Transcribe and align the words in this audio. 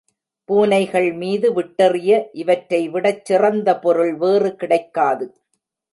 பூனைகள் 0.49 1.13
மீது 1.13 1.47
விட்டெறிய 1.53 2.29
இவற்றை 2.33 2.89
விடச் 2.89 3.25
சிறந்த 3.25 3.79
பொருள் 3.79 4.13
வேறு 4.15 4.55
கிடைக்காது. 4.55 5.27